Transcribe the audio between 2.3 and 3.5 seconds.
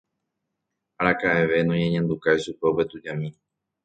chupe upe tujami.